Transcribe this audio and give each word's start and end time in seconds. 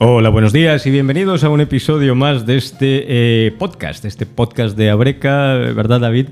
Hola, 0.00 0.28
buenos 0.28 0.52
días 0.52 0.86
y 0.86 0.92
bienvenidos 0.92 1.42
a 1.42 1.48
un 1.48 1.60
episodio 1.60 2.14
más 2.14 2.46
de 2.46 2.56
este 2.56 3.46
eh, 3.46 3.50
podcast, 3.50 4.04
este 4.04 4.26
podcast 4.26 4.76
de 4.76 4.90
Abreca, 4.90 5.54
¿verdad 5.54 5.98
David? 5.98 6.28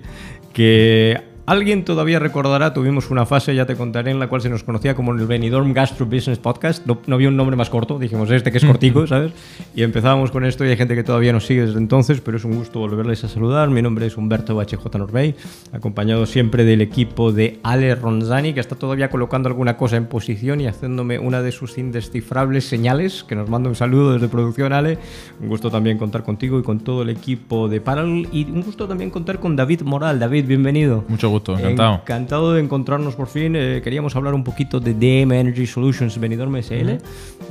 Que 0.53 1.21
Alguien 1.49 1.85
todavía 1.85 2.19
recordará, 2.19 2.75
tuvimos 2.75 3.09
una 3.13 3.25
fase, 3.25 3.55
ya 3.55 3.67
te 3.67 3.77
contaré, 3.77 4.11
en 4.11 4.19
la 4.19 4.27
cual 4.27 4.43
se 4.43 4.51
nos 4.51 4.65
conocía 4.65 4.97
como 4.97 5.13
el 5.13 5.25
Benidorm 5.29 5.73
Gastro 5.75 6.05
Business 6.05 6.41
Podcast. 6.41 6.85
No, 6.87 6.99
había 7.15 7.29
un 7.29 7.37
nombre 7.37 7.55
más 7.55 7.71
corto, 7.71 8.01
dijimos 8.01 8.29
este 8.33 8.51
que 8.51 8.59
es 8.59 8.65
cortico, 8.65 9.07
¿sabes? 9.07 9.31
Y 9.73 9.85
empezábamos 9.85 10.33
con 10.33 10.45
esto 10.45 10.65
y 10.65 10.71
hay 10.71 10.77
gente 10.77 10.97
que 10.97 11.05
todavía 11.05 11.33
nos 11.33 11.47
sigue 11.47 11.65
desde 11.65 11.79
entonces, 11.79 12.21
pero 12.21 12.37
es 12.37 12.45
un 12.45 12.57
gusto 12.57 12.81
volverles 12.81 13.23
a 13.23 13.29
saludar. 13.29 13.71
Mi 13.71 13.81
nombre 13.81 14.07
es 14.07 14.17
Humberto 14.17 14.61
HJ 14.61 14.99
Norbey, 14.99 15.37
acompañado 15.71 16.27
siempre 16.27 16.65
del 16.65 16.81
equipo 16.81 17.31
de 17.31 17.61
Ale 17.63 17.95
Ronzani, 17.95 18.53
que 18.53 18.59
está 18.59 18.75
todavía 18.75 19.09
colocando 19.09 19.49
alguna 19.49 19.77
cosa 19.77 19.97
en 19.97 20.07
posición 20.07 20.61
y 20.61 20.67
haciéndome 20.67 21.21
una 21.21 21.43
de 21.43 21.53
sus 21.53 21.79
indescifrables 21.79 22.65
señales, 22.65 23.23
que 23.23 23.37
nos 23.37 23.49
manda 23.49 23.69
un 23.69 23.77
saludo 23.77 24.15
desde 24.15 24.27
producción, 24.27 24.73
Ale. 24.73 24.99
Un 25.41 25.47
gusto 25.47 25.71
también 25.71 25.97
contar 25.97 26.25
contigo 26.25 26.59
y 26.59 26.65
con 26.65 26.81
todo 26.81 27.03
el 27.03 27.11
equipo 27.11 27.69
de 27.69 27.81
Paral 27.81 28.27
y 28.33 28.47
un 28.47 28.63
gusto 28.63 28.89
también 28.89 29.11
contar 29.11 29.39
con 29.39 29.55
David 29.55 29.83
Moral. 29.83 30.19
David, 30.19 30.47
bienvenido. 30.47 31.05
Mucho 31.07 31.29
gusto 31.29 31.36
encantado. 31.39 31.95
Encantado 31.95 32.53
de 32.53 32.63
encontrarnos 32.63 33.15
por 33.15 33.29
fin. 33.29 33.55
Eh, 33.57 33.81
queríamos 33.83 34.17
hablar 34.17 34.35
un 34.35 34.45
poquito 34.45 34.81
de 34.81 34.95
DM 34.95 35.33
Energy 35.33 35.67
Solutions 35.67 36.19
Benidorm 36.19 36.57
SL, 36.63 36.99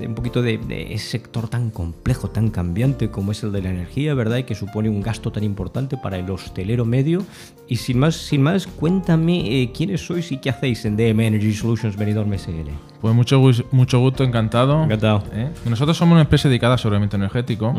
un 0.05 0.15
poquito 0.15 0.41
de, 0.41 0.59
ese 0.91 1.09
sector 1.09 1.47
tan 1.47 1.69
complejo, 1.69 2.29
tan 2.29 2.49
cambiante 2.49 3.09
como 3.09 3.31
es 3.31 3.43
el 3.43 3.51
de 3.51 3.61
la 3.61 3.69
energía, 3.69 4.13
¿verdad? 4.13 4.37
Y 4.37 4.43
que 4.43 4.55
supone 4.55 4.89
un 4.89 5.01
gasto 5.01 5.31
tan 5.31 5.43
importante 5.43 5.97
para 5.97 6.17
el 6.17 6.29
hostelero 6.29 6.85
medio. 6.85 7.23
Y 7.67 7.77
sin 7.77 7.99
más, 7.99 8.15
sin 8.15 8.43
más 8.43 8.67
cuéntame 8.67 9.61
eh, 9.61 9.71
quiénes 9.71 10.05
sois 10.05 10.31
y 10.31 10.37
qué 10.37 10.49
hacéis 10.49 10.85
en 10.85 10.97
DM 10.97 11.19
Energy 11.21 11.53
Solutions 11.53 11.95
Benidorm 11.95 12.31
SL. 12.37 12.69
Pues 13.01 13.13
mucho, 13.13 13.41
mucho 13.71 13.99
gusto, 13.99 14.23
encantado. 14.23 14.83
Encantado. 14.83 15.23
¿Eh? 15.33 15.49
Nosotros 15.65 15.95
somos 15.97 16.13
una 16.13 16.21
empresa 16.21 16.49
dedicada 16.49 16.75
a 16.75 16.77
sobrevimiento 16.77 17.17
energético. 17.17 17.73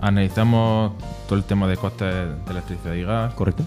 Analizamos 0.00 0.92
todo 1.28 1.38
el 1.38 1.44
tema 1.44 1.68
de 1.68 1.76
costes 1.76 2.08
de 2.08 2.50
electricidad 2.50 2.94
y 2.94 3.02
gas. 3.02 3.34
Correcto. 3.34 3.64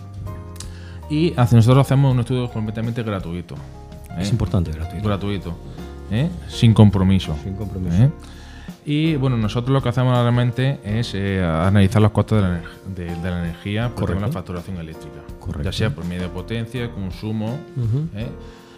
Y 1.14 1.32
nosotros 1.38 1.78
hacemos 1.78 2.12
un 2.12 2.22
estudio 2.22 2.50
completamente 2.50 3.04
gratuito. 3.04 3.54
Es 4.18 4.30
¿eh? 4.30 4.32
importante, 4.32 4.72
gratuito. 4.72 5.08
Gratuito. 5.08 5.58
¿eh? 6.10 6.28
Sin 6.48 6.74
compromiso. 6.74 7.36
Sin 7.44 7.54
compromiso. 7.54 8.04
¿eh? 8.04 8.10
Y 8.84 9.16
bueno, 9.18 9.38
nosotros 9.38 9.72
lo 9.72 9.84
que 9.84 9.90
hacemos 9.90 10.18
realmente 10.18 10.80
es 10.84 11.14
analizar 11.14 12.02
los 12.02 12.12
costos 12.12 12.44
de 12.96 13.06
la, 13.06 13.44
energía 13.44 13.90
por 13.94 14.20
la 14.20 14.28
facturación 14.30 14.78
eléctrica. 14.78 15.20
Correcto. 15.40 15.64
Ya 15.64 15.72
sea 15.72 15.94
por 15.94 16.04
medio 16.06 16.24
de 16.24 16.30
potencia, 16.30 16.90
consumo 16.90 17.60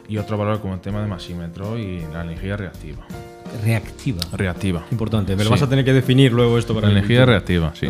y 0.09 0.17
otro 0.17 0.38
valor 0.38 0.59
como 0.59 0.73
el 0.73 0.81
tema 0.81 1.02
de 1.02 1.08
masímetro 1.08 1.80
y 1.80 2.02
la 2.11 2.23
energía 2.23 2.58
reactiva 2.58 3.06
reactiva. 3.64 4.20
Reactiva. 4.34 4.86
Importante, 4.92 5.36
pero 5.36 5.50
vas 5.50 5.61
a 5.61 5.70
tener 5.70 5.86
que 5.86 5.94
definir 5.94 6.31
luego 6.31 6.58
esto 6.58 6.73
para 6.73 6.88
la 6.88 6.94
energía 6.94 7.25
reactiva, 7.25 7.73
sí. 7.75 7.88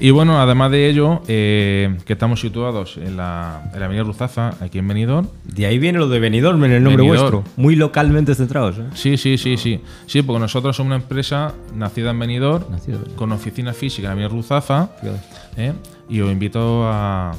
Y 0.00 0.10
bueno, 0.10 0.40
además 0.40 0.70
de 0.70 0.88
ello, 0.88 1.22
eh, 1.28 1.96
que 2.04 2.14
estamos 2.14 2.40
situados 2.40 2.96
en 2.96 3.16
la, 3.16 3.70
en 3.72 3.80
la 3.80 3.86
Avenida 3.86 4.02
Ruzafa, 4.02 4.54
aquí 4.60 4.78
en 4.78 4.88
Benidorm. 4.88 5.28
De 5.44 5.66
ahí 5.66 5.78
viene 5.78 5.98
lo 5.98 6.08
de 6.08 6.18
Benidorm 6.18 6.64
en 6.64 6.72
el 6.72 6.82
nombre 6.82 7.04
vuestro. 7.04 7.44
Muy 7.56 7.76
localmente 7.76 8.34
centrados. 8.34 8.78
¿eh? 8.78 8.86
Sí, 8.94 9.16
sí, 9.16 9.38
sí, 9.38 9.56
sí. 9.56 9.80
Sí, 10.06 10.22
porque 10.22 10.40
nosotros 10.40 10.76
somos 10.76 10.88
una 10.88 10.96
empresa 10.96 11.54
nacida 11.74 12.10
en 12.10 12.18
Benidorm, 12.18 12.64
con 13.14 13.30
oficina 13.32 13.72
física 13.72 14.08
en 14.08 14.18
la 14.18 14.24
Avenida 14.24 14.28
Ruzafa. 14.28 14.90
¿eh? 15.56 15.72
Y 16.08 16.20
os 16.20 16.30
invito 16.30 16.84
a, 16.86 17.30
a 17.30 17.34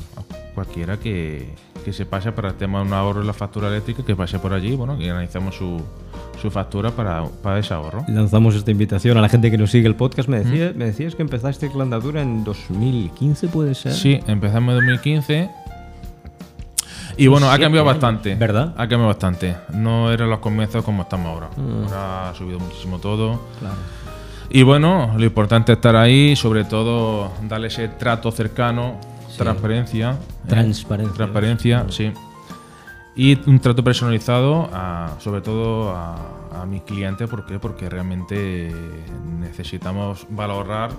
cualquiera 0.56 0.98
que, 0.98 1.50
que 1.84 1.94
se 1.94 2.06
pase 2.06 2.32
para 2.32 2.50
el 2.50 2.56
tema 2.56 2.80
de 2.80 2.86
un 2.86 2.94
ahorro 2.94 3.22
en 3.22 3.28
la 3.28 3.34
factura 3.34 3.68
eléctrica, 3.68 4.04
que 4.04 4.16
pase 4.16 4.40
por 4.40 4.54
allí, 4.54 4.76
bueno, 4.76 4.98
que 4.98 5.10
analicemos 5.10 5.56
su, 5.56 5.82
su 6.46 6.52
factura 6.52 6.92
para, 6.92 7.26
para, 7.42 7.60
ese 7.60 7.74
ahorro. 7.74 8.06
Lanzamos 8.08 8.56
esta 8.56 8.72
invitación 8.72 9.18
a 9.18 9.22
la 9.22 9.30
gente 9.30 9.52
que 9.52 9.58
nos 9.58 9.72
sigue 9.72 9.88
el 9.88 9.96
podcast. 9.96 10.30
Me, 10.30 10.40
decía, 10.44 10.74
me 10.76 10.86
decías 10.86 11.16
que 11.16 11.22
empezaste 11.22 11.70
la 11.76 11.84
andadura 11.84 12.22
en 12.22 12.44
2015, 12.44 13.48
¿puede 13.50 13.76
ser? 13.76 13.94
Sí, 13.94 14.20
empezamos 14.28 14.74
en 14.74 14.86
2015. 14.86 15.50
Y 17.18 17.28
bueno, 17.28 17.50
ha 17.50 17.58
cambiado 17.58 17.86
bastante. 17.86 18.36
¿Verdad? 18.36 18.74
Ha 18.76 18.88
cambiado 18.88 19.08
bastante. 19.08 19.56
No 19.74 20.12
eran 20.12 20.30
los 20.30 20.40
comienzos 20.40 20.84
como 20.84 21.04
estamos 21.04 21.28
ahora. 21.28 21.50
Mm. 21.56 21.84
Ahora 21.86 22.30
ha 22.30 22.36
subido 22.36 22.60
muchísimo 22.60 23.00
todo. 23.00 23.42
Claro. 23.60 23.76
Y 24.50 24.64
bueno, 24.64 25.16
lo 25.18 25.26
importante 25.26 25.72
es 25.72 25.78
estar 25.78 25.96
ahí, 25.96 26.36
sobre 26.36 26.64
todo 26.64 27.32
darle 27.48 27.68
ese 27.68 27.88
trato 27.88 28.32
cercano 28.32 29.00
Transparencia. 29.38 30.12
¿eh? 30.12 30.48
Transparencia. 30.48 31.16
transparencia, 31.16 31.86
sí. 31.90 32.12
Y 33.16 33.40
un 33.50 33.60
trato 33.60 33.84
personalizado, 33.84 34.70
sobre 35.20 35.42
todo 35.42 35.92
a, 35.92 36.62
a 36.62 36.66
mis 36.66 36.82
clientes. 36.82 37.30
¿Por 37.30 37.46
qué? 37.46 37.60
Porque 37.60 37.90
realmente 37.90 38.72
necesitamos 39.40 40.26
valorar 40.30 40.92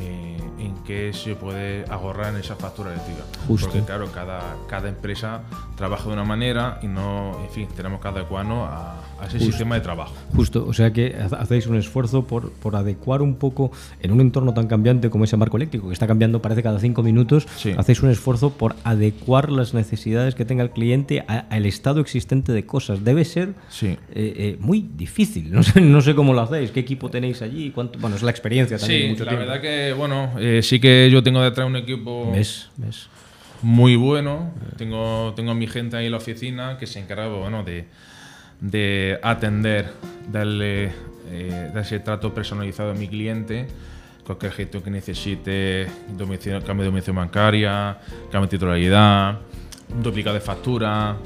eh, 0.00 0.33
en 0.66 0.74
qué 0.84 1.12
se 1.12 1.34
puede 1.34 1.84
ahorrar 1.90 2.34
en 2.34 2.40
esa 2.40 2.56
factura 2.56 2.92
eléctrica. 2.92 3.22
Justo. 3.46 3.68
Porque 3.68 3.84
claro, 3.84 4.10
cada, 4.12 4.56
cada 4.68 4.88
empresa 4.88 5.42
trabaja 5.76 6.06
de 6.06 6.12
una 6.14 6.24
manera 6.24 6.78
y 6.82 6.86
no, 6.86 7.38
en 7.42 7.50
fin, 7.50 7.68
tenemos 7.74 8.00
que 8.00 8.08
adecuarnos 8.08 8.68
a, 8.70 9.00
ese 9.26 9.40
sistema 9.40 9.76
de 9.76 9.80
trabajo. 9.80 10.14
Justo, 10.34 10.66
o 10.66 10.74
sea 10.74 10.92
que 10.92 11.16
hacéis 11.38 11.66
un 11.66 11.76
esfuerzo 11.76 12.24
por, 12.24 12.50
por, 12.52 12.76
adecuar 12.76 13.22
un 13.22 13.36
poco 13.36 13.70
en 14.02 14.12
un 14.12 14.20
entorno 14.20 14.52
tan 14.52 14.66
cambiante 14.66 15.08
como 15.08 15.24
ese 15.24 15.38
marco 15.38 15.56
eléctrico, 15.56 15.86
que 15.88 15.94
está 15.94 16.06
cambiando 16.06 16.42
parece 16.42 16.62
cada 16.62 16.78
cinco 16.78 17.02
minutos, 17.02 17.46
hacéis 17.78 18.02
un 18.02 18.10
esfuerzo 18.10 18.50
por 18.50 18.76
adecuar 18.84 19.50
las 19.50 19.72
necesidades 19.72 20.34
que 20.34 20.44
tenga 20.44 20.62
el 20.62 20.70
cliente 20.70 21.24
al 21.26 21.64
estado 21.64 22.00
existente 22.00 22.52
de 22.52 22.66
cosas. 22.66 23.04
Debe 23.04 23.24
ser 23.24 23.54
sí. 23.70 23.86
Eh, 23.86 23.98
eh, 24.14 24.56
muy 24.60 24.90
difícil, 24.94 25.52
no 25.52 25.62
sé, 25.62 25.80
no 25.80 26.00
sé 26.00 26.14
cómo 26.14 26.34
lo 26.34 26.42
hacéis, 26.42 26.70
qué 26.70 26.80
equipo 26.80 27.10
tenéis 27.10 27.42
allí, 27.42 27.70
cuánto, 27.70 27.98
bueno, 27.98 28.16
es 28.16 28.22
la 28.22 28.30
experiencia 28.30 28.78
también. 28.78 29.16
Sí, 29.16 29.24
la 29.24 29.34
verdad 29.34 29.60
que, 29.60 29.92
bueno, 29.92 30.32
eh, 30.38 30.53
sí 30.62 30.80
que 30.80 31.10
yo 31.10 31.22
tengo 31.22 31.42
detrás 31.42 31.66
un 31.66 31.76
equipo... 31.76 32.30
¿Ves? 32.32 32.68
¿Ves? 32.76 33.08
muy 33.64 33.96
bueno. 33.96 34.52
Tengo, 34.76 35.32
tengo 35.34 35.54
mi 35.54 35.66
gente 35.66 35.96
ahí 35.96 36.06
en 36.06 36.12
la 36.12 36.18
oficina 36.18 36.76
que 36.78 36.86
se 36.86 37.00
encarga 37.00 37.26
bueno, 37.28 37.64
de, 37.64 37.86
de 38.60 39.18
atender, 39.22 39.90
darle 40.30 40.92
eh, 41.30 41.72
ese 41.74 41.98
trato 42.00 42.32
personalizado 42.32 42.90
a 42.90 42.94
mi 42.94 43.08
cliente, 43.08 43.66
cualquier 44.24 44.52
gestión 44.52 44.82
que 44.82 44.90
necesite, 44.90 45.86
cambio 46.64 46.84
de 46.84 46.90
domicilio 46.90 47.14
bancaria, 47.14 47.98
cambio 48.30 48.42
de 48.42 48.48
titularidad, 48.48 49.38
duplicado 50.02 50.34
de 50.34 50.40
factura, 50.40 51.16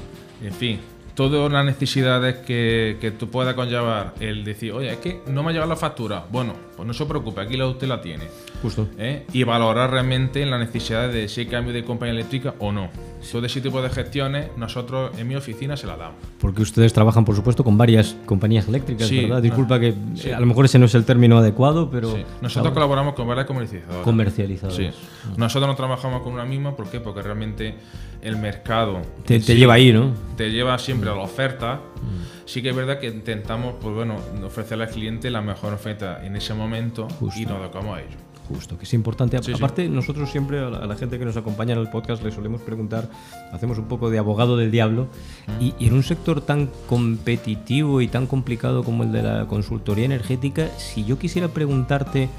en 0.41 0.53
fin, 0.53 0.79
todas 1.15 1.51
las 1.51 1.65
necesidades 1.65 2.37
que, 2.37 2.97
que 3.01 3.11
tú 3.11 3.29
puedas 3.29 3.53
conllevar 3.53 4.13
el 4.21 4.45
decir, 4.45 4.71
oye, 4.71 4.93
es 4.93 4.97
que 4.99 5.21
no 5.27 5.43
me 5.43 5.49
ha 5.49 5.51
llegado 5.51 5.69
la 5.69 5.75
factura. 5.75 6.23
Bueno, 6.31 6.68
pues 6.79 6.87
no 6.87 6.93
se 6.93 7.05
preocupe, 7.05 7.41
aquí 7.41 7.57
la, 7.57 7.67
usted 7.67 7.89
la 7.89 7.99
tiene. 7.99 8.23
Justo. 8.61 8.87
¿Eh? 8.97 9.25
Y 9.33 9.43
valorar 9.43 9.91
realmente 9.91 10.45
la 10.45 10.57
necesidad 10.57 11.09
de 11.09 11.27
si 11.27 11.41
hay 11.41 11.47
cambio 11.47 11.73
de 11.73 11.83
compañía 11.83 12.13
eléctrica 12.13 12.55
o 12.59 12.71
no. 12.71 12.89
Todo 13.29 13.45
ese 13.45 13.59
tipo 13.59 13.81
de 13.81 13.89
gestiones, 13.89 14.47
nosotros 14.55 15.11
en 15.17 15.27
mi 15.27 15.35
oficina 15.35 15.75
se 15.75 15.87
la 15.87 15.97
damos. 15.97 16.15
Porque 16.39 16.61
ustedes 16.61 16.93
trabajan, 16.93 17.25
por 17.25 17.35
supuesto, 17.35 17.65
con 17.65 17.77
varias 17.77 18.15
compañías 18.25 18.69
eléctricas, 18.69 19.11
¿verdad? 19.11 19.41
Disculpa 19.41 19.77
que 19.77 19.93
eh, 20.23 20.33
a 20.33 20.39
lo 20.39 20.45
mejor 20.45 20.63
ese 20.63 20.79
no 20.79 20.85
es 20.85 20.95
el 20.95 21.03
término 21.03 21.37
adecuado, 21.37 21.89
pero. 21.91 22.17
Nosotros 22.41 22.73
colaboramos 22.73 23.13
con 23.13 23.27
varias 23.27 23.45
comercializadoras. 23.45 24.05
Comercializadoras. 24.05 24.77
Sí. 24.77 24.89
Nosotros 25.35 25.69
no 25.69 25.75
trabajamos 25.75 26.21
con 26.21 26.31
una 26.31 26.45
misma, 26.45 26.77
¿por 26.77 26.89
qué? 26.89 27.01
Porque 27.01 27.21
realmente 27.21 27.75
el 28.21 28.37
mercado. 28.37 29.01
Te, 29.25 29.39
lleva 29.39 29.73
ahí, 29.73 29.91
¿no? 29.91 30.13
Te 30.37 30.49
lleva 30.49 30.77
siempre 30.79 31.09
a 31.09 31.15
la 31.15 31.23
oferta. 31.23 31.81
Mm. 32.01 32.47
Sí 32.47 32.61
que 32.61 32.69
es 32.69 32.75
verdad 32.75 32.99
que 32.99 33.07
intentamos, 33.07 33.75
pues 33.81 33.93
bueno, 33.93 34.17
ofrecerle 34.43 34.85
al 34.85 34.89
cliente 34.89 35.29
la 35.29 35.41
mejor 35.41 35.73
oferta 35.73 36.25
en 36.25 36.35
ese 36.35 36.53
momento 36.53 37.07
y 37.35 37.45
nos 37.45 37.61
tocamos 37.61 37.97
a 37.97 38.01
ello. 38.01 38.29
Justo, 38.49 38.79
que 38.79 38.85
es 38.85 38.93
importante. 38.95 39.37
Aparte, 39.37 39.87
nosotros 39.87 40.31
siempre 40.31 40.57
a 40.57 40.69
la, 40.69 40.95
gente 40.95 41.19
que 41.19 41.25
nos 41.25 41.37
acompaña 41.37 41.73
en 41.73 41.79
el 41.79 41.89
podcast 41.89 42.23
le 42.23 42.31
solemos 42.31 42.61
preguntar, 42.61 43.07
hacemos 43.53 43.77
un 43.77 43.85
poco 43.85 44.09
de 44.09 44.17
abogado 44.17 44.57
del 44.57 44.71
diablo, 44.71 45.07
mm. 45.47 45.63
y, 45.63 45.75
en 45.85 45.93
un 45.93 46.01
sector 46.01 46.41
tan 46.41 46.67
competitivo 46.87 48.01
y 48.01 48.07
tan 48.07 48.25
complicado 48.25 48.83
como 48.83 49.03
el 49.03 49.11
de 49.11 49.21
la 49.21 49.45
consultoría 49.45 50.05
energética, 50.05 50.67
si 50.77 51.05
yo 51.05 51.19
quisiera 51.19 51.49
preguntarte 51.49 52.29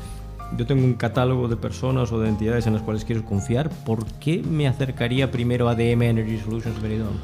yo 0.57 0.67
tengo 0.67 0.85
un 0.85 0.95
catálogo 0.95 1.47
de 1.47 1.57
personas 1.57 2.11
o 2.11 2.19
de 2.19 2.29
entidades 2.29 2.67
en 2.67 2.75
las 2.75 2.83
cuales 2.83 3.05
quiero 3.05 3.25
confiar, 3.25 3.71
¿por 3.85 4.05
qué 4.19 4.43
me 4.43 4.67
acercaría 4.67 5.31
primero 5.31 5.69
a 5.69 5.77
DM 5.77 6.03
Energy 6.03 6.39
Solutions 6.39 6.83
Benidorm? 6.83 7.17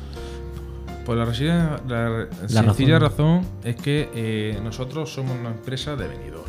Pues 1.07 1.17
la, 1.17 1.79
la, 1.87 2.63
sencilla 2.63 2.99
razón. 2.99 3.47
es 3.63 3.77
que 3.77 4.11
eh, 4.13 4.61
nosotros 4.63 5.13
somos 5.13 5.39
una 5.39 5.51
empresa 5.51 5.95
de 5.95 6.09
venidor. 6.09 6.45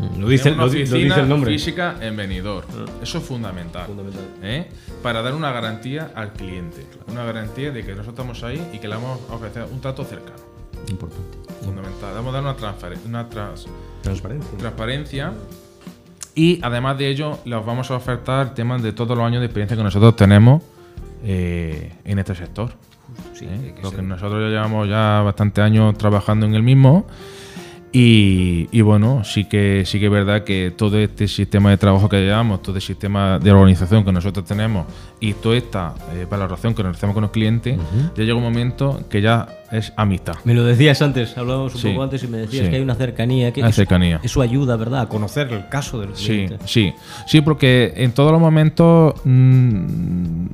Mm, 0.00 0.20
lo 0.20 0.28
dice, 0.28 0.50
lo, 0.50 0.68
dice, 0.68 0.96
el 1.00 1.28
nombre. 1.28 1.52
física 1.52 1.96
en 2.00 2.16
venidor. 2.16 2.64
Ah. 2.72 2.90
Eso 3.02 3.18
es 3.18 3.24
fundamental. 3.24 3.86
fundamental. 3.86 4.24
¿eh? 4.42 4.68
Para 5.02 5.22
dar 5.22 5.34
una 5.34 5.52
garantía 5.52 6.10
al 6.16 6.32
cliente. 6.32 6.84
Una 7.06 7.24
garantía 7.24 7.70
de 7.70 7.82
que 7.84 7.92
nosotros 7.92 8.14
estamos 8.14 8.42
ahí 8.42 8.60
y 8.72 8.78
que 8.78 8.88
le 8.88 8.96
vamos 8.96 9.20
a 9.30 9.34
ofrecer 9.34 9.64
un 9.70 9.80
trato 9.80 10.04
cercano. 10.04 10.40
Importante. 10.88 11.38
Fundamental. 11.62 12.12
Vamos 12.12 12.34
a 12.34 12.40
dar 12.40 12.42
una, 12.42 12.56
una 13.06 13.28
transparencia. 14.02 14.58
transparencia 14.58 15.32
y 16.34 16.58
además 16.62 16.96
de 16.98 17.08
ello, 17.08 17.38
les 17.44 17.64
vamos 17.64 17.90
a 17.90 17.96
ofertar 17.96 18.54
temas 18.54 18.82
de 18.82 18.92
todos 18.92 19.16
los 19.16 19.26
años 19.26 19.40
de 19.40 19.46
experiencia 19.46 19.76
que 19.76 19.82
nosotros 19.82 20.16
tenemos 20.16 20.62
eh, 21.22 21.92
en 22.04 22.18
este 22.18 22.34
sector. 22.34 22.72
Sí, 23.34 23.46
¿Eh? 23.48 23.74
Lo 23.82 23.90
que 23.90 24.02
nosotros 24.02 24.42
ya 24.42 24.48
llevamos 24.48 24.88
ya 24.88 25.22
bastante 25.22 25.62
años 25.62 25.96
trabajando 25.96 26.46
en 26.46 26.54
el 26.54 26.62
mismo. 26.62 27.06
Y, 27.92 28.68
y, 28.70 28.82
bueno, 28.82 29.24
sí 29.24 29.46
que 29.46 29.82
sí 29.84 29.98
que 29.98 30.06
es 30.06 30.12
verdad 30.12 30.44
que 30.44 30.72
todo 30.76 30.96
este 30.96 31.26
sistema 31.26 31.70
de 31.70 31.76
trabajo 31.76 32.08
que 32.08 32.20
llevamos, 32.20 32.62
todo 32.62 32.76
el 32.76 32.82
sistema 32.82 33.40
de 33.40 33.50
organización 33.50 34.04
que 34.04 34.12
nosotros 34.12 34.44
tenemos 34.44 34.86
y 35.18 35.32
toda 35.32 35.56
esta 35.56 35.94
eh, 36.14 36.24
valoración 36.30 36.72
que 36.72 36.84
nos 36.84 36.96
hacemos 36.96 37.14
con 37.14 37.22
los 37.22 37.32
clientes, 37.32 37.76
ya 38.14 38.22
llega 38.22 38.36
un 38.36 38.44
momento 38.44 39.02
que 39.10 39.20
ya 39.20 39.48
es 39.70 39.92
amistad. 39.96 40.34
Me 40.44 40.54
lo 40.54 40.64
decías 40.64 41.00
antes, 41.02 41.36
hablábamos 41.36 41.74
un 41.74 41.92
poco 41.92 42.02
antes 42.02 42.22
y 42.22 42.26
me 42.26 42.38
decías 42.38 42.68
que 42.68 42.76
hay 42.76 42.82
una 42.82 42.94
cercanía, 42.94 43.52
que 43.52 43.60
eso, 43.60 43.72
cercanía. 43.72 44.20
eso 44.22 44.42
ayuda, 44.42 44.76
¿verdad?, 44.76 45.02
a 45.02 45.08
conocer 45.08 45.52
el 45.52 45.68
caso 45.68 46.00
del 46.00 46.10
cliente. 46.10 46.58
Sí, 46.64 46.92
sí, 46.92 46.94
sí, 47.26 47.40
porque 47.40 47.92
en 47.96 48.12
todos 48.12 48.32
los 48.32 48.40
momentos 48.40 49.14
mmm, 49.24 50.46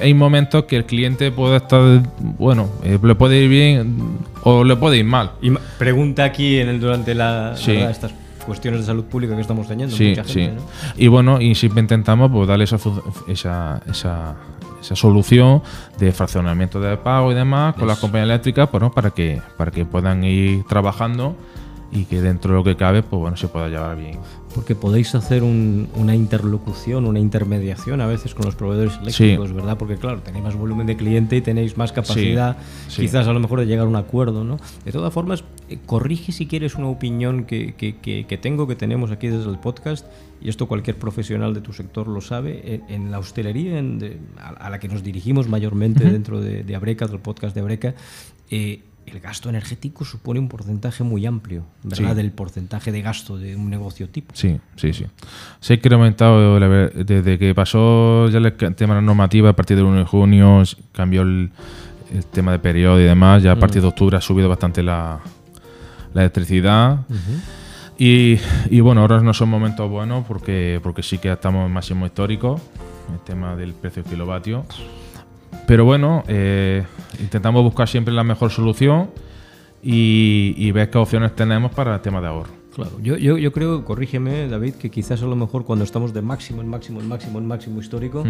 hay 0.00 0.14
momentos 0.14 0.64
que 0.64 0.76
el 0.76 0.84
cliente 0.84 1.30
puede 1.32 1.56
estar, 1.56 2.02
bueno, 2.38 2.70
eh, 2.84 2.98
le 3.02 3.14
puede 3.14 3.42
ir 3.42 3.48
bien 3.48 4.18
o 4.42 4.64
le 4.64 4.76
puede 4.76 4.98
ir 4.98 5.04
mal. 5.04 5.32
Y 5.42 5.50
pregunta 5.78 6.24
aquí 6.24 6.58
en 6.58 6.68
el, 6.68 6.80
durante 6.80 7.14
la, 7.14 7.54
estas 7.54 8.12
cuestiones 8.44 8.80
de 8.80 8.86
salud 8.86 9.04
pública 9.04 9.34
que 9.34 9.42
estamos 9.42 9.66
teniendo. 9.66 9.94
Sí, 9.94 10.10
mucha 10.10 10.24
gente, 10.24 10.60
sí. 10.60 10.94
Y 10.96 11.08
bueno, 11.08 11.40
y 11.40 11.54
siempre 11.54 11.80
intentamos 11.80 12.30
pues, 12.30 12.48
darle 12.48 12.64
esa, 12.64 12.76
esa, 13.28 13.82
esa, 13.88 14.36
esa, 14.80 14.96
solución 14.96 15.62
de 15.98 16.12
fraccionamiento 16.12 16.80
de 16.80 16.96
pago 16.96 17.32
y 17.32 17.34
demás 17.34 17.74
con 17.74 17.86
las 17.86 17.98
compañías 17.98 18.30
eléctricas 18.30 18.68
pues, 18.68 18.82
para, 18.92 19.10
que, 19.10 19.40
para 19.56 19.70
que 19.70 19.84
puedan 19.84 20.24
ir 20.24 20.64
trabajando 20.64 21.36
y 21.92 22.04
que 22.04 22.20
dentro 22.20 22.52
de 22.52 22.58
lo 22.58 22.64
que 22.64 22.76
cabe, 22.76 23.02
pues 23.02 23.20
bueno, 23.20 23.36
se 23.36 23.48
pueda 23.48 23.68
llevar 23.68 23.96
bien. 23.96 24.18
Porque 24.54 24.74
podéis 24.74 25.14
hacer 25.14 25.42
una 25.42 26.14
interlocución, 26.14 27.06
una 27.06 27.18
intermediación 27.18 28.00
a 28.00 28.06
veces 28.06 28.34
con 28.34 28.46
los 28.46 28.54
proveedores 28.56 28.98
eléctricos, 29.00 29.52
¿verdad? 29.52 29.76
Porque 29.76 29.96
claro, 29.96 30.20
tenéis 30.22 30.44
más 30.44 30.56
volumen 30.56 30.86
de 30.86 30.96
cliente 30.96 31.36
y 31.36 31.40
tenéis 31.40 31.76
más 31.76 31.92
capacidad, 31.92 32.56
quizás 32.88 33.26
a 33.26 33.32
lo 33.32 33.40
mejor 33.40 33.60
de 33.60 33.66
llegar 33.66 33.86
a 33.86 33.88
un 33.88 33.96
acuerdo, 33.96 34.44
¿no? 34.44 34.58
De 34.84 34.92
todas 34.92 35.12
formas, 35.12 35.44
eh, 35.68 35.78
corrige 35.84 36.32
si 36.32 36.46
quieres 36.46 36.74
una 36.74 36.88
opinión 36.88 37.44
que, 37.44 37.74
que, 37.74 37.96
que, 38.00 38.38
tengo, 38.38 38.66
que 38.66 38.76
tenemos 38.76 39.10
aquí 39.10 39.28
desde 39.28 39.50
el 39.50 39.58
podcast, 39.58 40.06
y 40.40 40.48
esto 40.48 40.66
cualquier 40.66 40.96
profesional 40.96 41.54
de 41.54 41.60
tu 41.60 41.72
sector 41.72 42.08
lo 42.08 42.20
sabe, 42.20 42.82
en, 42.88 43.10
la 43.10 43.18
hostelería 43.18 43.78
en 43.78 44.18
a, 44.36 44.70
la 44.70 44.78
que 44.78 44.88
nos 44.88 45.02
dirigimos 45.02 45.48
mayormente 45.48 46.04
dentro 46.04 46.40
de, 46.40 46.64
de 46.64 46.76
Abreca, 46.76 47.06
del 47.06 47.20
podcast 47.20 47.54
de 47.54 47.60
Abreca, 47.60 47.94
eh, 48.50 48.80
el 49.06 49.20
gasto 49.20 49.48
energético 49.48 50.04
supone 50.04 50.40
un 50.40 50.48
porcentaje 50.48 51.02
muy 51.02 51.26
amplio, 51.26 51.64
¿verdad? 51.82 52.16
Del 52.16 52.30
porcentaje 52.30 52.92
de 52.92 53.02
gasto 53.02 53.38
de 53.38 53.56
un 53.56 53.70
negocio 53.70 54.08
tipo. 54.08 54.34
Sí, 54.34 54.60
sí, 54.76 54.92
sí. 54.92 55.06
Se 55.60 55.72
ha 55.72 55.76
incrementado 55.76 56.58
desde 56.94 57.38
que 57.38 57.54
pasó 57.54 58.28
ya 58.28 58.38
el 58.38 58.54
tema 58.54 58.94
de 58.94 59.00
la 59.00 59.06
normativa 59.06 59.50
a 59.50 59.56
partir 59.56 59.76
del 59.76 59.86
1 59.86 59.98
de 59.98 60.04
junio, 60.04 60.62
cambió 60.92 61.22
el, 61.22 61.50
tema 62.32 62.50
de 62.50 62.58
periodo 62.58 63.00
y 63.00 63.04
demás, 63.04 63.40
ya 63.40 63.52
a 63.52 63.56
partir 63.56 63.82
de 63.82 63.86
octubre 63.86 64.16
ha 64.16 64.20
subido 64.20 64.48
bastante 64.48 64.82
la, 64.82 65.20
electricidad. 66.14 67.00
y, 67.96 68.38
y, 68.68 68.80
bueno, 68.80 69.02
ahora 69.02 69.20
no 69.20 69.32
son 69.32 69.48
momentos 69.48 69.88
buenos 69.88 70.26
porque, 70.26 70.80
porque 70.82 71.04
sí 71.04 71.18
que 71.18 71.30
estamos 71.30 71.66
en 71.66 71.72
máximo 71.72 72.06
histórico, 72.06 72.60
el 73.12 73.20
tema 73.20 73.54
del 73.54 73.74
precio 73.74 74.02
del 74.02 74.10
kilovatio. 74.10 74.66
Pero 75.66 75.84
bueno, 75.84 76.24
eh, 76.28 76.84
intentamos 77.20 77.62
buscar 77.62 77.88
siempre 77.88 78.12
la 78.12 78.24
mejor 78.24 78.50
solución 78.50 79.10
y, 79.82 80.70
ver 80.72 80.90
qué 80.90 80.98
opciones 80.98 81.34
tenemos 81.34 81.72
para 81.72 81.94
el 81.94 82.00
tema 82.00 82.20
de 82.20 82.28
ahorro. 82.28 82.60
Claro, 82.74 83.00
yo, 83.02 83.16
yo, 83.16 83.36
yo, 83.36 83.52
creo, 83.52 83.84
corrígeme 83.84 84.46
David, 84.46 84.74
que 84.74 84.90
quizás 84.90 85.20
a 85.22 85.26
lo 85.26 85.34
mejor 85.34 85.64
cuando 85.64 85.84
estamos 85.84 86.14
de 86.14 86.22
máximo 86.22 86.62
en 86.62 86.68
máximo 86.68 87.00
en 87.00 87.08
máximo 87.08 87.38
en 87.40 87.46
máximo 87.46 87.80
histórico, 87.80 88.24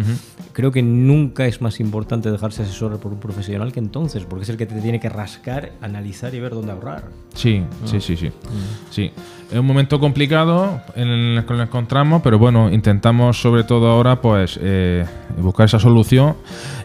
creo 0.51 0.71
que 0.71 0.81
nunca 0.81 1.45
es 1.45 1.61
más 1.61 1.79
importante 1.79 2.31
dejarse 2.31 2.63
asesorar 2.63 2.97
por 2.97 3.11
un 3.13 3.19
profesional 3.19 3.71
que 3.71 3.79
entonces, 3.79 4.25
porque 4.25 4.43
es 4.43 4.49
el 4.49 4.57
que 4.57 4.65
te 4.65 4.81
tiene 4.81 4.99
que 4.99 5.09
rascar, 5.09 5.73
analizar 5.79 6.33
y 6.33 6.39
ver 6.39 6.53
dónde 6.53 6.71
ahorrar. 6.71 7.09
Sí, 7.35 7.63
sí, 7.85 8.01
sí, 8.01 8.17
sí. 8.17 8.27
Mm. 8.27 8.91
sí. 8.91 9.11
Es 9.51 9.59
un 9.59 9.65
momento 9.65 9.99
complicado 9.99 10.79
en 10.95 11.09
el 11.09 11.45
que 11.45 11.53
nos 11.53 11.63
encontramos, 11.63 12.21
pero 12.21 12.39
bueno, 12.39 12.71
intentamos 12.71 13.41
sobre 13.41 13.65
todo 13.65 13.91
ahora 13.91 14.21
pues 14.21 14.57
eh, 14.61 15.05
buscar 15.37 15.65
esa 15.65 15.77
solución 15.77 16.37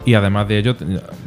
y 0.05 0.15
además 0.15 0.49
de 0.49 0.59
ello, 0.59 0.77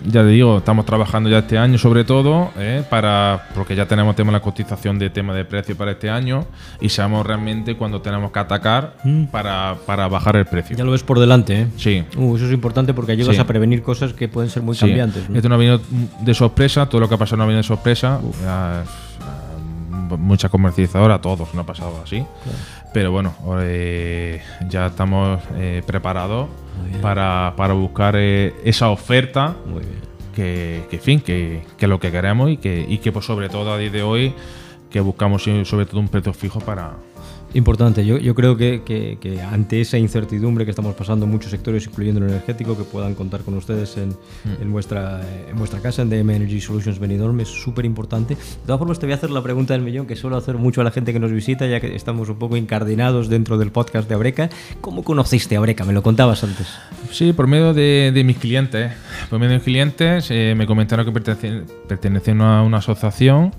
ya 0.06 0.22
te 0.22 0.28
digo, 0.28 0.58
estamos 0.58 0.86
trabajando 0.86 1.30
ya 1.30 1.40
este 1.40 1.58
año 1.58 1.78
sobre 1.78 2.04
todo, 2.04 2.50
eh, 2.58 2.84
para 2.90 3.48
porque 3.56 3.74
ya 3.74 3.86
tenemos 3.86 4.18
tema 4.18 4.34
la 4.34 4.42
cotización 4.42 5.00
de 5.00 5.10
tema 5.12 5.34
de 5.34 5.46
precio 5.46 5.78
para 5.78 5.92
este 5.92 6.10
año 6.10 6.46
y 6.82 6.90
sabemos 6.90 7.26
realmente 7.26 7.78
cuando 7.78 8.02
tenemos 8.02 8.34
que 8.34 8.40
atacar 8.40 8.96
mm. 9.06 9.26
para, 9.28 9.78
para, 9.86 10.10
bajar 10.10 10.36
el 10.36 10.46
precio. 10.46 10.76
Ya 10.76 10.84
lo 10.84 10.92
ves 10.92 11.04
por 11.04 11.20
delante, 11.20 11.62
¿eh? 11.62 11.68
Sí. 11.78 12.04
Uh, 12.18 12.36
eso 12.36 12.48
es 12.48 12.52
importante 12.52 12.94
porque 12.94 13.14
ayudas 13.14 13.40
a 13.40 13.48
prevenir 13.48 13.82
cosas 13.82 14.12
que 14.12 14.28
pueden 14.28 14.50
ser 14.50 14.62
muy 14.62 14.76
cambiantes. 14.76 15.24
Esto 15.34 15.48
no 15.48 15.56
ha 15.56 15.58
venido 15.58 15.80
de 16.20 16.34
sorpresa, 16.34 16.88
todo 16.88 17.00
lo 17.00 17.08
que 17.08 17.16
ha 17.16 17.18
pasado 17.18 17.38
no 17.38 17.44
ha 17.44 17.48
venido 17.48 17.62
de 17.62 17.68
sorpresa. 17.68 18.20
Mucha 20.18 20.50
comercializadora, 20.50 21.22
todos 21.22 21.54
no 21.54 21.62
ha 21.62 21.66
pasado 21.66 22.02
así. 22.04 22.26
Pero 22.94 23.12
bueno, 23.12 23.34
eh, 23.62 24.42
ya 24.68 24.88
estamos 24.88 25.40
eh, 25.56 25.84
preparados 25.86 26.48
para, 27.02 27.54
para, 27.56 27.74
buscar 27.74 28.16
eh, 28.18 28.54
esa 28.64 28.90
oferta 28.90 29.56
Que, 30.36 30.86
que, 30.90 31.00
fin, 31.00 31.20
que, 31.20 31.64
que, 31.78 31.88
lo 31.88 32.00
que 32.00 32.12
queremos 32.12 32.50
y 32.50 32.58
que, 32.58 32.86
y 32.88 33.00
que 33.00 33.12
pues 33.12 33.26
sobre 33.26 33.50
todo 33.50 33.74
a 33.74 33.78
día 33.78 33.90
de 33.90 34.04
hoy 34.04 34.34
que 34.90 35.02
buscamos 35.02 35.44
sobre 35.44 35.86
todo 35.86 36.00
un 36.00 36.08
precio 36.08 36.32
fijo 36.34 36.62
para, 36.62 36.94
Importante, 37.56 38.06
yo, 38.06 38.20
yo 38.20 38.36
creo 38.36 38.56
que, 38.56 38.84
que, 38.86 39.42
ante 39.42 39.81
esa 39.81 39.98
incertidumbre 39.98 40.66
que 40.66 40.72
estamos 40.72 40.94
pasando 40.94 41.26
en 41.26 41.31
muchos 41.31 41.50
sectores, 41.50 41.88
incluyendo 41.88 42.24
el 42.24 42.30
energético, 42.30 42.78
que 42.78 42.84
puedan 42.84 43.16
contar 43.16 43.42
con 43.42 43.56
ustedes 43.56 43.98
en, 43.98 44.10
mm. 44.10 44.62
en 44.62 44.72
vuestra, 44.72 45.22
en 45.50 45.58
vuestra 45.58 45.80
casa, 45.80 46.04
en 46.04 46.12
DM 46.12 46.30
Energy 46.30 46.62
Solutions 46.62 47.00
Benidorm, 47.00 47.40
es 47.40 47.48
súper 47.48 47.86
importante. 47.86 48.36
De 48.36 48.66
todas 48.68 48.78
formas, 48.78 49.00
te 49.00 49.08
voy 49.08 49.14
a 49.14 49.16
hacer 49.16 49.31
la 49.31 49.42
pregunta 49.42 49.74
del 49.74 49.81
millón 49.81 50.06
que 50.06 50.16
suelo 50.16 50.38
hacer 50.38 50.58
mucho 50.58 50.81
a 50.81 50.84
la 50.84 50.92
gente 50.92 51.12
que 51.12 51.20
nos 51.20 51.31
visita, 51.31 51.66
ya 51.66 51.80
que 51.80 51.96
estamos 51.96 52.30
un 52.30 52.38
poco 52.38 52.56
incardinados 52.56 53.30
dentro 53.30 53.58
del 53.58 53.72
podcast 53.72 54.08
de 54.08 54.14
Abreca. 54.14 54.50
¿Cómo 54.80 55.04
conociste 55.04 55.56
a 55.56 55.58
Abreca? 55.58 55.86
Me 55.86 55.94
lo 55.94 56.04
contabas 56.04 56.44
antes. 56.44 56.68
Sí, 57.12 57.34
por 57.34 57.48
medio 57.48 57.74
de, 57.74 58.12
de 58.14 58.24
mis 58.24 58.38
clientes. 58.38 58.92
Por 59.30 59.40
medio 59.40 59.52
de 59.52 59.56
mis 59.58 59.64
clientes 59.64 60.28
eh, 60.30 60.54
me 60.56 60.68
comentaron 60.68 61.04
que 61.04 61.12
pertenecían, 61.12 62.42
a 62.42 62.62
una 62.62 62.78
asociación 62.78 63.52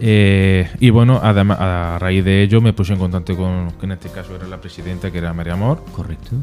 eh, 0.00 0.68
y 0.80 0.90
bueno, 0.90 1.20
además, 1.22 1.58
a 1.60 1.98
raíz 2.00 2.24
de 2.24 2.42
ello 2.42 2.60
me 2.60 2.72
puse 2.72 2.94
en 2.94 2.98
contacto 3.00 3.36
con, 3.36 3.72
que 3.72 3.86
en 3.86 3.92
este 3.92 4.08
caso 4.10 4.36
era 4.36 4.46
la 4.46 4.60
presidenta, 4.60 5.10
que 5.10 5.18
era 5.18 5.32
María 5.32 5.54
Amor. 5.54 5.84
Correcto. 5.92 6.36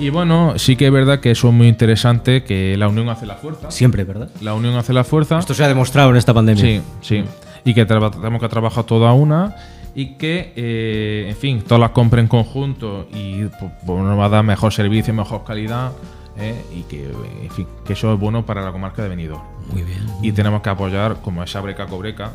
Y 0.00 0.08
bueno, 0.08 0.58
sí 0.58 0.76
que 0.76 0.86
es 0.86 0.92
verdad 0.92 1.20
que 1.20 1.30
eso 1.30 1.48
es 1.48 1.54
muy 1.54 1.68
interesante, 1.68 2.42
que 2.42 2.74
la 2.78 2.88
unión 2.88 3.08
hace 3.10 3.26
la 3.26 3.36
fuerza. 3.36 3.70
Siempre, 3.70 4.04
¿verdad? 4.04 4.30
La 4.40 4.54
unión 4.54 4.74
hace 4.76 4.94
la 4.94 5.04
fuerza. 5.04 5.38
Esto 5.38 5.52
se 5.52 5.62
ha 5.62 5.68
demostrado 5.68 6.10
en 6.10 6.16
esta 6.16 6.32
pandemia. 6.32 6.62
Sí, 6.62 6.82
sí. 7.02 7.24
Y 7.64 7.74
que 7.74 7.84
tenemos 7.84 8.40
que 8.40 8.48
trabajar 8.48 8.84
toda 8.84 9.12
una 9.12 9.54
y 9.94 10.14
que, 10.14 10.54
eh, 10.56 11.26
en 11.28 11.36
fin, 11.36 11.62
todas 11.62 11.80
las 11.80 11.90
compren 11.90 12.24
en 12.24 12.28
conjunto 12.28 13.08
y 13.12 13.44
pues, 13.44 13.72
nos 13.86 14.18
va 14.18 14.24
a 14.24 14.28
dar 14.30 14.44
mejor 14.44 14.72
servicio, 14.72 15.12
mejor 15.12 15.44
calidad. 15.44 15.92
Eh, 16.38 16.64
y 16.74 16.82
que, 16.84 17.04
en 17.42 17.50
fin, 17.50 17.66
que 17.84 17.92
eso 17.92 18.14
es 18.14 18.18
bueno 18.18 18.46
para 18.46 18.62
la 18.62 18.72
comarca 18.72 19.02
de 19.02 19.10
Benidorm. 19.10 19.42
Muy 19.70 19.82
bien. 19.82 20.00
y 20.22 20.32
tenemos 20.32 20.62
que 20.62 20.70
apoyar, 20.70 21.20
como 21.22 21.42
esa 21.42 21.60
breca 21.60 21.86
cobreca, 21.86 22.32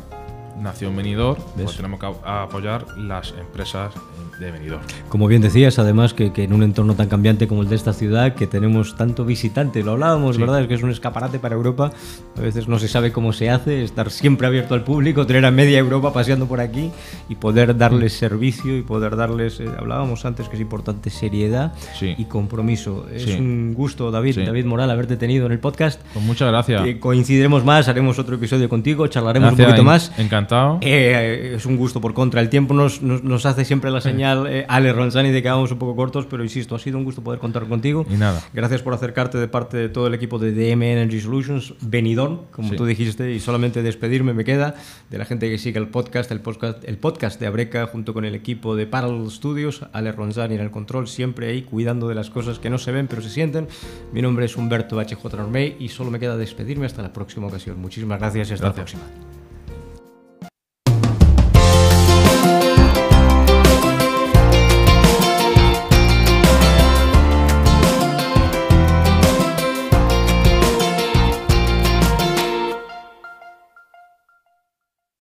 Nación 0.60 0.96
Venidor, 0.96 1.38
pues 1.54 1.76
tenemos 1.76 2.00
que 2.00 2.06
apoyar 2.24 2.86
las 2.96 3.34
empresas 3.38 3.92
de 4.38 4.50
Benidorm. 4.50 4.82
Como 5.08 5.26
bien 5.26 5.42
decías, 5.42 5.78
además 5.78 6.14
que, 6.14 6.32
en 6.36 6.52
un 6.52 6.62
entorno 6.62 6.94
tan 6.94 7.08
cambiante 7.08 7.48
como 7.48 7.62
el 7.62 7.68
de 7.68 7.76
esta 7.76 7.92
ciudad, 7.92 8.34
que 8.34 8.46
tenemos 8.46 8.96
tanto 8.96 9.24
visitante, 9.24 9.82
lo 9.82 9.92
hablábamos, 9.92 10.38
¿verdad? 10.38 10.62
Es 10.62 10.68
que 10.68 10.74
es 10.74 10.82
un 10.82 10.90
escaparate 10.90 11.38
para 11.38 11.54
Europa. 11.54 11.92
A 12.36 12.40
veces 12.40 12.68
no 12.68 12.78
se 12.78 12.88
sabe 12.88 13.12
cómo 13.12 13.32
se 13.32 13.50
hace, 13.50 13.82
estar 13.82 14.10
siempre 14.10 14.46
abierto 14.46 14.74
al 14.74 14.84
público, 14.84 15.26
tener 15.26 15.44
a 15.44 15.50
media 15.50 15.78
Europa 15.78 16.12
paseando 16.12 16.46
por 16.46 16.60
aquí 16.60 16.90
y 17.28 17.36
poder 17.36 17.76
darles 17.76 18.14
mm. 18.14 18.18
servicio 18.18 18.76
y 18.76 18.82
poder 18.82 19.16
darles, 19.16 19.60
eh, 19.60 19.68
hablábamos 19.78 20.24
antes 20.24 20.48
que 20.48 20.56
es 20.56 20.62
importante, 20.62 21.10
seriedad 21.10 21.72
y 22.00 22.24
compromiso. 22.24 23.06
Es 23.12 23.26
un 23.38 23.74
gusto, 23.74 24.10
David, 24.10 24.44
David 24.44 24.64
Moral, 24.64 24.90
haberte 24.90 25.16
tenido 25.16 25.46
en 25.46 25.52
el 25.52 25.58
podcast. 25.58 26.00
Pues 26.12 26.24
muchas 26.24 26.48
gracias. 26.48 26.86
Eh, 26.86 26.98
coincidiremos 26.98 27.64
más, 27.64 27.88
haremos 27.88 28.18
otro 28.18 28.36
episodio 28.36 28.68
contigo, 28.68 29.06
charlaremos 29.06 29.52
un 29.52 29.58
poquito 29.58 29.84
más. 29.84 30.12
Encantado. 30.18 30.45
Eh, 30.82 31.54
es 31.56 31.66
un 31.66 31.76
gusto 31.76 32.00
por 32.00 32.14
contra. 32.14 32.40
El 32.40 32.48
tiempo 32.48 32.74
nos, 32.74 33.02
nos, 33.02 33.22
nos 33.22 33.46
hace 33.46 33.64
siempre 33.64 33.90
la 33.90 34.00
señal 34.00 34.46
eh, 34.46 34.66
Ale 34.68 34.92
Ronzani 34.92 35.30
de 35.30 35.38
que 35.38 35.42
quedamos 35.44 35.70
un 35.70 35.78
poco 35.78 35.96
cortos, 35.96 36.26
pero 36.26 36.42
insisto, 36.42 36.74
ha 36.74 36.78
sido 36.78 36.98
un 36.98 37.04
gusto 37.04 37.22
poder 37.22 37.38
contar 37.38 37.66
contigo. 37.66 38.04
Y 38.10 38.14
nada. 38.14 38.42
Gracias 38.52 38.82
por 38.82 38.94
acercarte 38.94 39.38
de 39.38 39.48
parte 39.48 39.76
de 39.76 39.88
todo 39.88 40.06
el 40.06 40.14
equipo 40.14 40.38
de 40.38 40.52
DM 40.52 40.82
Energy 40.82 41.20
Solutions, 41.20 41.74
Benidorm, 41.80 42.40
como 42.50 42.74
tú 42.74 42.84
dijiste, 42.84 43.32
y 43.32 43.40
solamente 43.40 43.82
despedirme 43.82 44.34
me 44.34 44.44
queda 44.44 44.74
de 45.10 45.18
la 45.18 45.24
gente 45.24 45.48
que 45.50 45.58
sigue 45.58 45.78
el 45.78 45.88
podcast, 45.88 46.30
el 46.30 46.40
podcast, 46.40 46.84
el 46.84 46.98
podcast 46.98 47.40
de 47.40 47.46
Abreca 47.46 47.86
junto 47.86 48.12
con 48.14 48.24
el 48.24 48.34
equipo 48.34 48.76
de 48.76 48.86
Parallel 48.86 49.30
Studios, 49.30 49.84
Ale 49.92 50.12
Ronzani 50.12 50.54
en 50.54 50.60
el 50.60 50.70
control, 50.70 51.08
siempre 51.08 51.48
ahí 51.48 51.62
cuidando 51.62 52.08
de 52.08 52.14
las 52.14 52.30
cosas 52.30 52.58
que 52.58 52.70
no 52.70 52.78
se 52.78 52.92
ven 52.92 53.06
pero 53.06 53.22
se 53.22 53.30
sienten. 53.30 53.68
Mi 54.12 54.22
nombre 54.22 54.46
es 54.46 54.56
Humberto 54.56 55.00
HJ 55.00 55.36
Normey 55.36 55.76
y 55.78 55.88
solo 55.88 56.10
me 56.10 56.18
queda 56.18 56.36
despedirme 56.36 56.86
hasta 56.86 57.02
la 57.02 57.12
próxima 57.12 57.46
ocasión. 57.46 57.78
Muchísimas 57.80 58.18
gracias 58.18 58.50
y 58.50 58.54
hasta 58.54 58.68
la 58.68 58.74
próxima. 58.74 59.02